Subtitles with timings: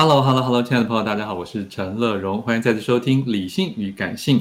[0.00, 4.38] Hello，Hello，Hello，亲爱的朋友，大家好，我是陈乐荣，欢迎再次收听《理性与感性》。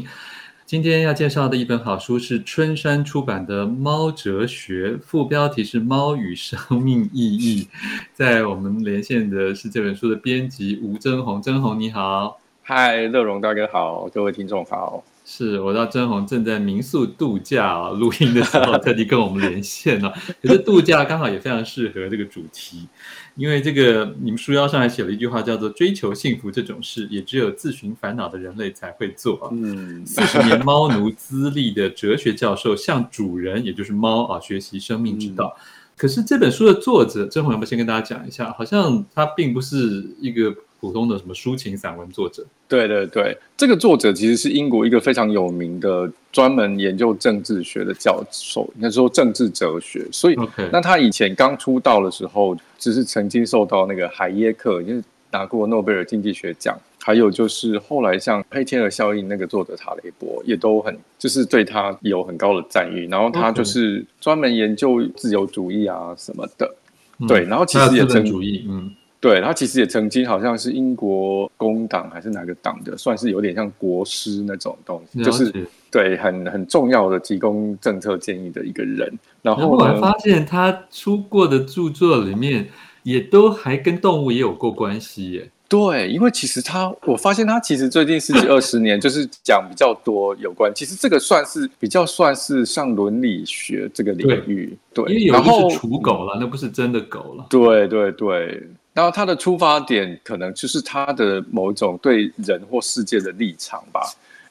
[0.68, 7.64] 今天要介绍的一本好书是春山出版的《猫哲学》，副标题是《猫与生命意义》。
[8.14, 15.04] 在我们连线的是这本书的编辑吴真红，真红你好，嗨，乐荣大哥好，各位听众好。
[15.30, 20.14] 是我知道征弘正在民宿度假啊，录音的时候特地跟我们连线了。
[20.42, 22.88] 可是度假刚好也非常适合这个主题，
[23.36, 29.50] 因为这个你们书腰上还写了一句话，叫做“追求幸福这种事，也只有自寻烦恼的人类才会做”。
[29.52, 35.54] 嗯，四十年猫奴资历的哲学教授向主人，也就是猫啊，学习生命之道。
[35.58, 35.62] 嗯、
[35.98, 38.54] 可是这本书的作者甄红，要不要先跟大家讲一下？
[38.54, 40.56] 好像他并不是一个。
[40.80, 42.46] 普通的什么抒情散文作者？
[42.68, 50.06] 对对对，这个作者其实是英国一个非常有名的专门研究政治学的教授，应该说政治哲学。
[50.12, 50.70] 所以，Okay.
[50.72, 63.08] 那他以前刚出道的时候，只是曾经受到那个海耶克，就是拿过诺贝尔经济学奖，还有就是后来像黑天鹅效应那个作者塔雷伯，也都很就是对他有很高的赞誉。
[63.08, 66.72] 然后他就是专门研究自由主义啊什么的。
[67.20, 67.28] Okay.
[67.28, 68.94] 对，然后其实也曾主义，嗯。
[69.20, 75.52] 对，他其实也曾经好像是英国工党还是哪个党的，算是有点像国师那种东西，就是
[75.90, 79.12] 对很很重要的提供政策建议的一个人。
[79.42, 82.70] 然后，然后我还发现他出过的著作里面，
[83.02, 85.50] 也都还跟动物也有过关系耶。
[85.68, 94.78] 对，因为其实他，我发现他其实最近十几二十年就是讲比较多有关，其实这个算是比较算是像伦理学这个领域。
[94.94, 97.48] 对，对，因为有的是刍狗了，那不是真的狗了。
[97.50, 98.70] 对对对。
[98.98, 104.02] 然后他的出发点可能就是他的某一种对人或世界的立场吧，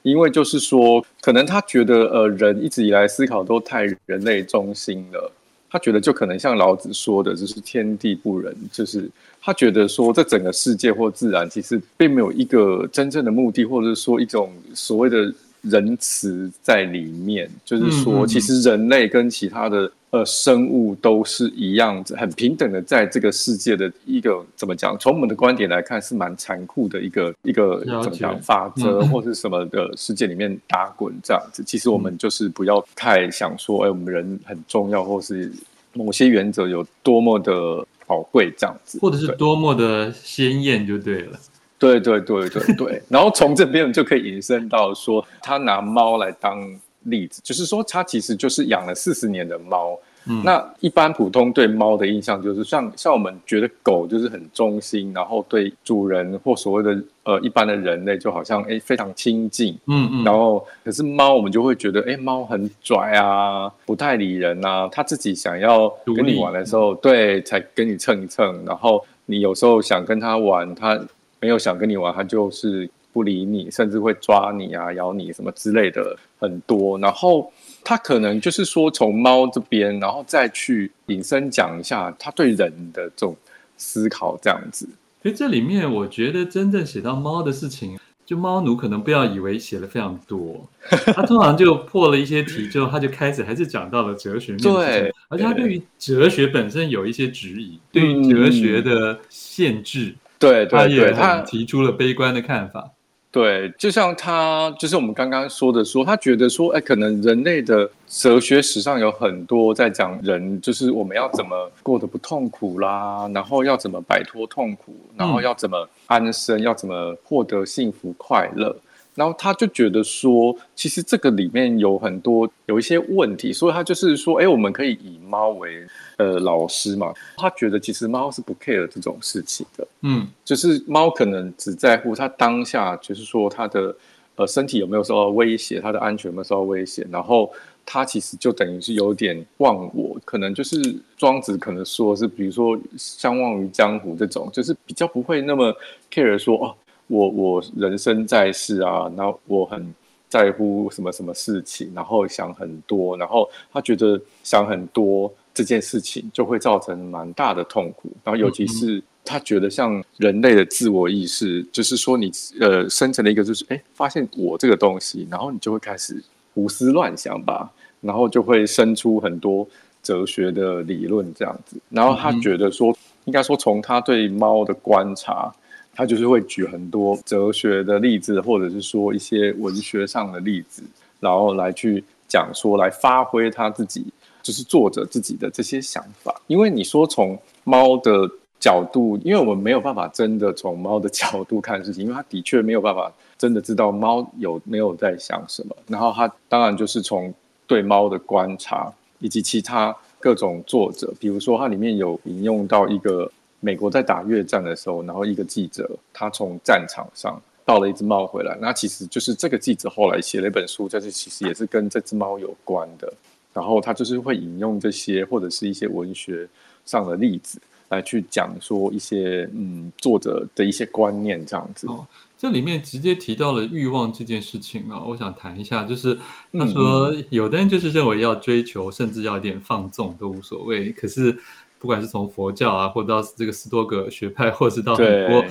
[0.05, 5.33] 因为就是说，可能他觉得呃，人一直以来思考都太人类中心了。
[5.69, 9.11] 他觉得就可能像老子说的，就是天地不仁，就是
[9.43, 19.91] 他觉得说，这整个世界或自然其实并没有一个真正的目的，或者是说一种所谓的仁慈在里面，就是说，其实人类跟其他的。
[20.17, 24.97] 呃，生物都是一样子，很平等的，在这个世界的一个怎么讲？
[24.99, 31.63] 从我们的观点来看，是蛮残酷的一个一个怎么讲法则，或是什么的世界里面打滚这样子。
[31.63, 35.53] 其实我们就是不要太想说，哎，我们人很重要，或是
[35.93, 41.39] 某些原则有多么的宝贵这样子，或者是多么的鲜艳就对了。
[41.79, 43.03] 对对对对对。
[43.11, 46.59] 然后从这边就可以引申到说，他拿猫来当
[47.07, 49.99] 例子，就是说他其实就是养了四十年的猫。
[50.29, 71.01] 嗯，那一般普通对猫的印象就是像像我们觉得狗就是很忠心，然后对主人或所谓的呃一般的人类就好像哎非常亲近，嗯嗯，然后可是猫我们就会觉得哎猫很拽啊，不太理人啊，它自己想要跟你玩的时候，对，才跟你蹭一蹭，然后你有时候想跟它玩，它
[71.39, 77.51] 没有想跟你玩，它就是不理你，甚至会抓你啊、咬你什么之类的很多，然后。
[77.89, 83.37] 他可能就是说，从猫这边，然后再去引申讲一下他对人的这种
[83.77, 84.89] 思考，这样子。
[85.23, 90.69] 所以这里面，我觉得真正写到猫的事情，就猫奴可能不要以为写了非常多，
[91.15, 94.63] 他通常就破了一些题之后，他就开始还是讲到了哲学面。
[94.63, 102.91] 对，而且他对于哲学本身有一些质疑，对于哲学的限制，对对对，他也他提出了悲观的看法。
[103.37, 118.75] 对，就像他，就是我们刚刚说的说，说他觉得说，哎，可能人类的哲学史上有很多在讲人，就是我们要怎么过得不痛苦啦，然后要怎么摆脱痛苦，然后要怎么安生，嗯、要怎么获得幸福快乐。
[119.17, 125.87] 然后他就觉得说，其实这个里面有很多有一些问题，所以他就是说，哎，我们可以以猫为
[126.19, 127.13] 呃老师嘛。
[127.39, 133.97] 他觉得其实猫是不 care 这种事情的，嗯，就是猫可能只在乎它当下，就是说它的
[134.37, 137.07] 呃身体有没有受到威胁，它的安全有没有受到威胁。
[137.11, 137.51] 然后
[137.87, 140.77] 它其实就等于是有点忘我，可能就是
[141.17, 145.75] 庄子可能说是，比如说相忘于江湖这种，就是比较不会那么
[146.13, 146.75] care 说哦。
[147.09, 149.95] 我我人生在世啊，然后我很
[150.29, 162.31] 在乎什么什么事情，然后想很多，然后他觉得想很多这件事情就会造成蛮大的痛苦，然后尤其是他觉得像人类的自我意识，就是说你
[162.61, 166.21] 呃生成了一个就是哎发现我这个东西，然后你就会开始
[166.55, 167.71] 胡思乱想吧，
[168.01, 169.67] 然后就会生出很多
[170.03, 172.93] 哲学的理论这样子，然后他觉得说
[173.27, 175.55] 应该说从他对猫的观察。
[175.97, 180.83] 他就是会举很多哲学的例子，或者是说一些文学上的例子，
[181.21, 184.05] 然后来去讲说，来发挥他自己，
[184.43, 186.39] 就是作者自己的这些想法。
[186.49, 195.75] 因为你说从猫的角度，因为我们没有办法真的从猫的角度看事情，因为他的确没有办法真的知道猫有没有在想什么。
[195.87, 197.33] 然后他当然就是从
[197.67, 203.33] 对猫的观察，以及其他各种作者，比如说它里面有引用到一个。
[203.61, 213.13] 美国在打越战的时候，然后一个记者他从战场上抱了一只猫回来，那其实就是这个记者后来写了一本书，这是其实也是跟这只猫有关的。
[213.53, 216.47] 然后他就是会引用这些或者是一些文学
[216.85, 217.59] 上的例子
[217.89, 221.87] 来去讲说一些嗯作者的一些观念这样子。
[221.89, 222.07] 哦，
[222.37, 226.17] 这里面直接提到了欲望这件事情啊，我想谈一下，就是
[226.53, 231.37] 他说有的人就是认为要追求，甚至要一点放纵都无所谓，可是。
[231.79, 235.45] 不管是从佛教啊，或者到这个斯多葛学派，或是到很多，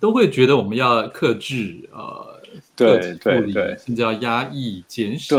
[0.00, 2.40] 都会觉得我们要克制，呃，
[2.74, 5.36] 对对对，甚至要压抑、减少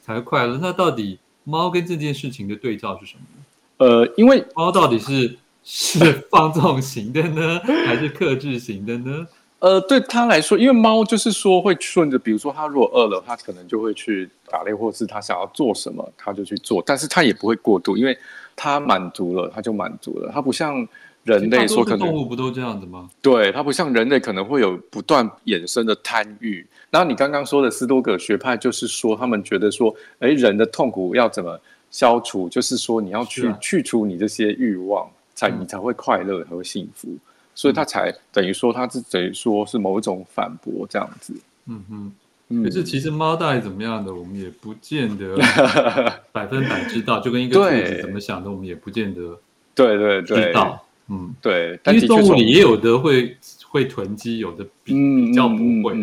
[0.00, 0.58] 才快乐。
[0.60, 3.44] 那到底猫跟这件事情的对照是什么呢？
[3.86, 9.26] 呃，因为猫到底是是放纵型的呢，还是克制型的呢？
[9.60, 18.16] 呃，对他来说，因为猫就是说会顺着，比如说它如果饿了，它可能就会去打猎，或是它想要做什么，它就去做，但是它也不会过度，因为。
[18.60, 20.28] 它满足了，它就满足了。
[20.34, 20.86] 它不像
[21.22, 23.08] 人类说，可能动物不都这样子吗？
[23.22, 26.66] 对，它不像人类，可能会有不断衍生的贪欲。
[26.90, 31.56] 然后你刚刚说的斯多葛学派，就是说他们觉得说，哎，人的痛苦要怎么
[31.92, 32.48] 消除？
[32.48, 37.06] 就是说你要去、啊、去除你这些欲望，才你才会快乐，才会幸福。
[37.08, 37.20] 嗯、
[37.54, 41.32] 所以他才等于说，他是等于说是某一种反驳这样子。
[41.66, 42.12] 嗯哼。
[42.48, 45.36] 可是其实猫到底怎么样的，我们也不见得
[46.32, 47.20] 百分百知道。
[47.20, 49.38] 就跟一个兔子怎么想的，我们也不见得
[49.74, 50.82] 对对对知道。
[51.08, 51.78] 嗯，对。
[51.86, 53.36] 因为动物里也有的会
[53.66, 55.94] 会囤积，有的比较不会。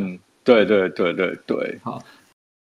[0.43, 1.79] 对对对对对。
[1.81, 1.99] 好，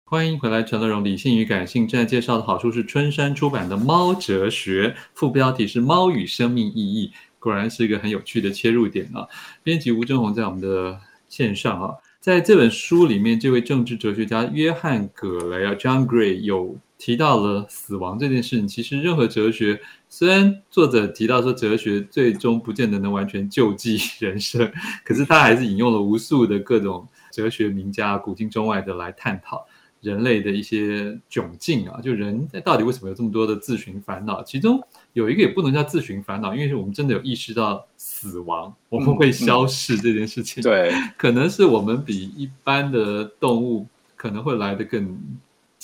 [0.06, 1.04] 欢迎回来，陈乐荣。
[1.04, 9.28] 理性与感性正在介绍的好书是春山出版的《猫哲学》，副标题是《猫与生命意义》，果然是一个很有趣的切入点啊。
[9.62, 10.98] 编辑吴峥宏在我们的
[11.28, 11.94] 线上啊。
[12.28, 18.68] 在这本书里面，这位政治哲学家约翰·葛雷啊 （John Gray） 有提到了死亡这件事情。
[18.68, 19.80] 其实，任何哲学，
[20.10, 24.70] 虽然作者提到说哲学最终不见得能完全救济 人生，
[25.06, 29.66] 可是他还是引用了无数的各种哲学名家，古今中外的来探讨
[30.00, 34.42] 人类的一些窘境啊，就人到底为什么有这么多的自寻烦恼？
[34.42, 34.80] 其中
[35.12, 37.86] 有一个也不能叫自寻烦恼，因为是我们真的有意识到。
[38.00, 45.18] 死亡，我们会消逝这件事情，嗯嗯、对，可能是我们比一般的动物可能会来得更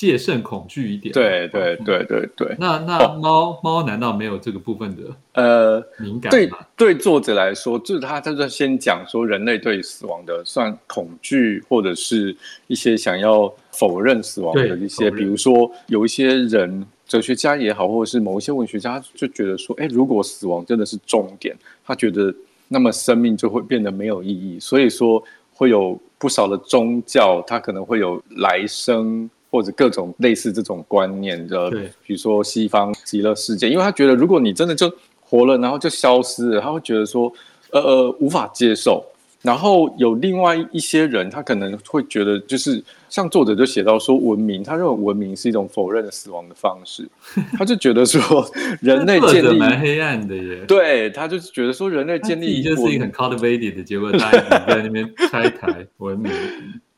[0.05, 1.13] 戒慎恐惧一点。
[1.13, 2.57] 对对对对对。
[2.59, 6.59] 那那猫、哦、猫难道没有这个部分的呃敏感吗？
[6.77, 16.87] 对对，作者来说，就是他他在先讲说人类对死亡的算恐惧，或者是一些想要否认死亡的一些，比如说有一些人。
[17.07, 22.35] 哲学家也好，或者是某一些文学家，就觉得说，哎，如果死亡真的是终点，他觉得
[22.67, 24.59] 那么生命就会变得没有意义。
[24.59, 37.33] 所以说，会有不少的宗教，他可能会有来生或者各种类似这种观念的，对，比如说西方极乐世界，因为他觉得，如果你真的就活了，然后就消失了，他会觉得说，
[37.71, 39.05] 呃呃，无法接受。
[39.43, 47.09] 然后有另外一些人，他可能会觉得，就是像作者就写到说，文明，他认为文明是一种否认死亡的方式，
[47.57, 48.45] 他就觉得说，
[48.81, 50.65] 人类建立蛮黑暗的耶。
[50.67, 56.33] 对，他就是觉得说，人类建立就是一个很 cultivated 的结果，大家在那边拆台文明。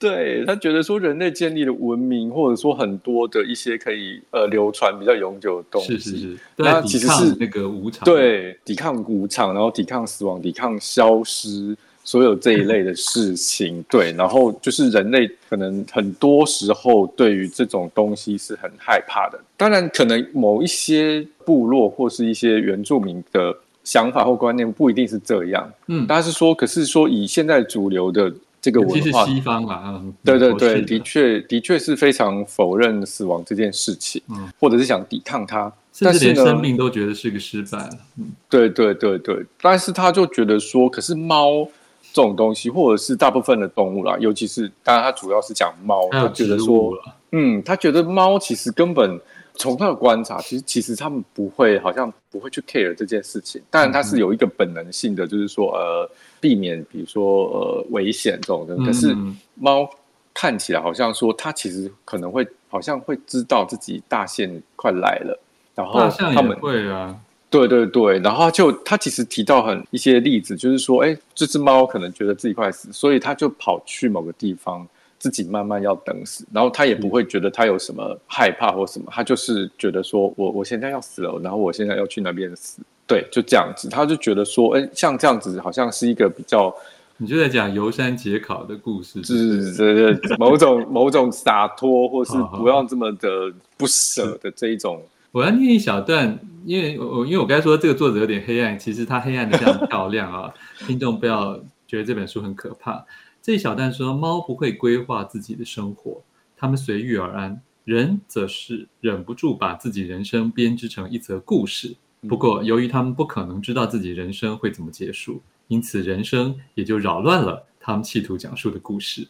[0.09, 11.77] 对，他觉得说，人类建立的文明，或者说很多的一些可以呃流传比较永久的东西，是是是，那其实是那个无常，对，抵抗无常，然后抵抗死亡，抵抗消失。
[12.09, 19.37] 所有这一类的事情，对，然后就是人类可能很多时候对于这种东西是很害怕的。
[19.57, 25.69] 当然，可能某一些部落或是一些原住民的想法或观念不一定是这样。
[25.89, 28.33] 嗯，但是说，可是说以现在主流的
[28.67, 37.89] 这个文化，西方嘛，嗯，对对对，的确的确是非常否认死亡这件事情，嗯，或者是想抵抗它，甚至连生命都觉得是个失败。
[38.19, 41.69] 嗯，对对对对，但是他就觉得说，可是猫。
[42.13, 46.91] 这种东西，或者是大部分的动物啦，尤其是当然，他主要是讲猫，他觉得说，
[47.33, 49.21] 嗯，他觉得猫其实根本
[49.57, 53.61] 从他的观察，其实其实他们不会，好像不会去 care 这件事情。
[53.71, 56.11] 当然，他是有一个本能性的，就是说，呃，
[56.41, 58.77] 避免比如说呃危险这种的。
[58.85, 59.17] 可是
[59.55, 59.89] 猫
[60.33, 65.39] 看起来好像说，它其实可能会好像会知道自己大限快来了，
[65.75, 67.19] 然后他们会啊。
[67.49, 74.87] 对对对，然后就他其实提到很一些例子，就是说，哎，这只猫可能觉得自己快死，所以它就跑去某个地方，
[75.19, 86.75] 自己慢慢要等死，然后他也不会觉得他有什么害怕或什么，他就是觉得说我我现在要死了，然后我现在要去那边死，对，就这样子，他就觉得说，哎，像这样子好像是一个比较，
[87.17, 95.03] 你就在讲游山解考的故事，是是是，某种某种洒脱，或是不要这么的不舍的这一种。
[95.33, 100.53] 我要念一小段，因为我因为我刚才说这个作者有点黑暗，其实他黑暗的非常漂亮啊！
[100.87, 101.55] 听众不要
[101.87, 103.05] 觉得这本书很可怕。
[103.47, 106.21] 这一小段说，猫不会规划自己的生活，
[106.57, 111.95] 它们随遇而安；人则是忍不住把自己人生编织成一则故事。
[112.29, 119.29] 不过，由于他们不可能知道自己人生会怎么结束，因此人生也就扰乱了他们企图讲述的故事。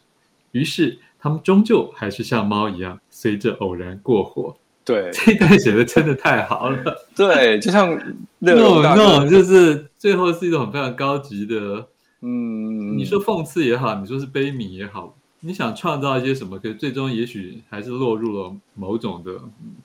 [0.51, 4.57] 于是，他们终究还是像猫一样，随着偶然过活。
[4.83, 7.07] 对， 这段写的真的太好了。
[7.15, 7.95] 对，就像
[8.39, 11.87] no no，，就是最后是一种非常高级的，
[12.21, 19.39] 嗯，你说讽刺也好，你说是悲悯也好，你想创造一些什么，可是最终也许还是落入了某种的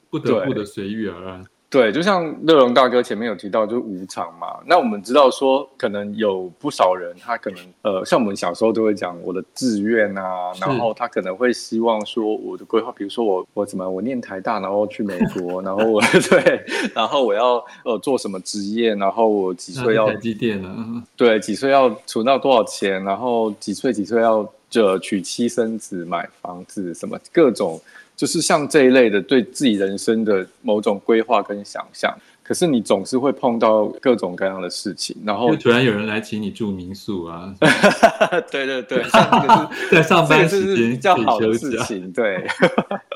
[0.09, 1.45] 不得不的随遇而安。
[1.73, 4.61] 对，就像乐荣大哥前面有提到，就是无常嘛。
[4.67, 15.99] 那我们知道说，可能有不少人，他可能呃，像我们小时候都会讲我的志愿啊，然后他可能会希望说我的规划，比如说我我怎么我念台大，然后去美国，然后我
[16.29, 16.63] 对，
[16.95, 21.03] 然后我要呃做什么职业，然后我几岁要台积电呢？
[21.17, 27.81] 对，几岁要存到多少钱，然后几岁几岁要就娶妻生子、买房子，什么各种。
[28.17, 37.53] 就是像这一类的对自己人生的某种规划跟想象，可是你总是会碰到各种各样的事情，然后突然有人来请你住民宿啊，
[38.51, 42.47] 对对对，像 这个是在上班时间比较好的事情，对，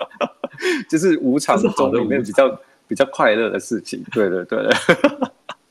[0.91, 4.69] 就是无常中里面比较比较快乐的事情，对对对。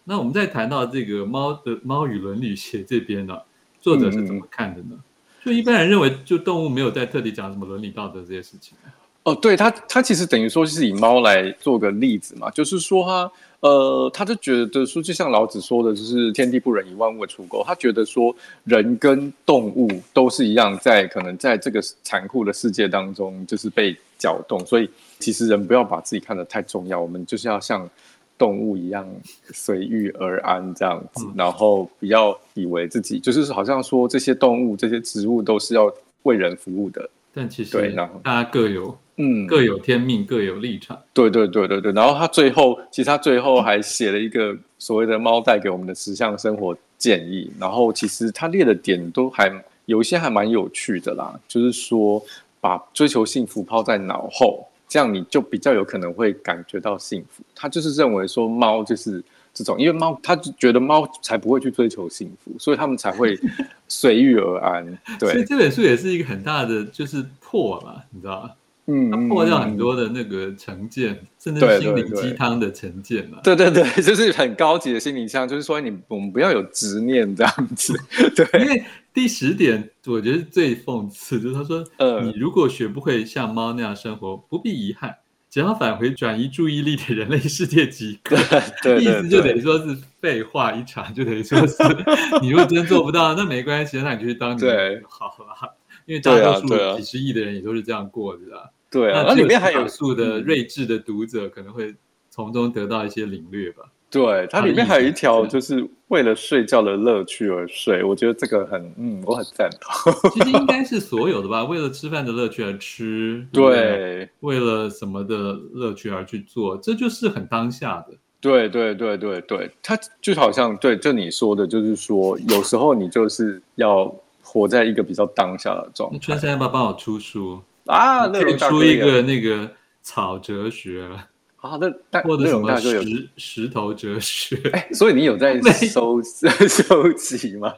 [0.05, 3.41] 那我们再谈到这个猫的猫与伦理学这边呢、啊，
[3.81, 4.89] 作者是怎么看的呢？
[4.91, 4.99] 嗯、
[5.43, 8.77] 就一般人认为，就动物没有在特地讲什么伦理道德这些事情。
[9.25, 17.63] 哦，对他，他其实等于说是以猫来做个例子嘛，就是说他，呃，他就觉得说，就像老子说的，就是天地不仁，以万物为刍狗。
[17.65, 18.33] 他觉得说，
[18.65, 24.63] 人跟动物都是一样，在可能在这个残酷的世界当中，就是被搅动。
[24.63, 27.89] 所以，其实人不要把自己看得太重要，我们就是要像
[28.37, 29.09] 动物一样
[29.51, 35.91] 随遇而安这样子，然后不要以为自己就是好像说这些动物、这些植物都是要
[36.21, 37.09] 为人服务的。
[37.33, 37.91] 但其实，对，
[38.21, 38.95] 大家各有。
[39.17, 41.01] 嗯，各有天命，各有立场。
[41.13, 41.91] 对对对对对。
[41.93, 47.49] 然后他最后，其实他最后还写了一个所谓的“猫带给我们的十项生活建议”。
[47.57, 49.49] 然后其实他列的点都还
[49.85, 51.33] 有一些还蛮有趣的啦。
[51.47, 52.21] 就是说，
[52.59, 57.41] 把追求幸福抛在脑后，这样你就比较有可能会感觉到幸福。
[57.55, 63.39] 他就是认为说，猫就是这种，因为猫他就觉得猫才不会去追求幸福，所以他们才会
[63.87, 64.85] 随遇而安。
[65.17, 68.51] 对，所以这本书也是一个很大的就是破嘛，你知道吗？
[68.87, 73.39] 嗯，他破掉很多的那个成见，嗯、甚至心灵鸡汤的成见嘛。
[73.43, 77.93] 对对对，就是很高级的心灵鸡汤，就是说你我们不要有执念这样子。
[78.35, 85.15] 对，因为第十点我觉得最讽刺，就是他说，呃，你如果学不会像猫那样生活，不必遗憾，
[85.49, 88.35] 只要返回转移注意力的人类世界即可。
[88.83, 91.75] 对， 意思就等于说是废话一场，就等于说是
[92.39, 95.74] 你如果真做不到，那没关系，那你就去当对好了。
[96.05, 98.69] 因为大多数几十亿的人也都是这样过的啊。
[98.91, 101.93] 对啊，那里面还有数的睿智的读者可能会
[102.29, 103.83] 从中得到一些领略吧。
[104.09, 108.01] 对，它里面还有一条，就是为了睡觉的乐趣而睡。
[108.01, 110.31] 我觉得这个很，嗯，我很赞同。
[110.31, 118.15] 其实应该 是所有的吧，为了吃饭的乐趣而吃，对，对，为了什么的乐趣而去做，这就是很当下的。
[118.39, 124.15] 对，对，对，对，对，它就好像对，就你说的，就是说，有时候你就是要
[124.55, 126.17] 活在一个比较当下的状态。
[126.19, 128.25] 春山要不要帮我出书啊？
[128.27, 129.69] 那以出一个那个
[130.01, 131.09] 草哲学。
[131.57, 134.55] 啊，那但或者什么石石头哲学？
[134.71, 135.59] 哎，所以你有在
[135.91, 136.21] 收
[136.69, 137.73] 收集吗？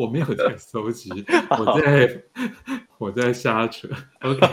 [0.00, 1.10] 我没有在收集，
[1.58, 2.22] 我在
[2.98, 3.88] 我在瞎扯。
[4.20, 4.46] OK，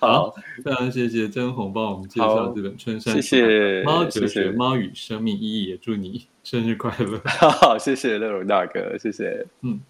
[0.00, 7.20] 好，非常谢谢真红帮我们介绍这本《春山》，谢谢猫哲学，猫与生命意义，也祝你生日快乐。
[7.24, 9.80] 好，谢谢乐荣大哥，谢谢，嗯。